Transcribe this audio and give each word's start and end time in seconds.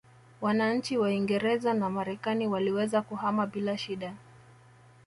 Wananchi 0.41 0.97
wa 0.97 1.07
Uingereza 1.07 1.73
na 1.73 1.89
Marekani 1.89 2.47
waliweza 2.47 3.01
kuhama 3.01 3.47
bila 3.47 3.77
shida 3.77 4.13